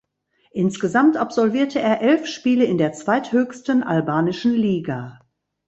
[0.49, 5.19] Insgesamt absolvierte er elf Spiele in der zweithöchsten albanischen Liga.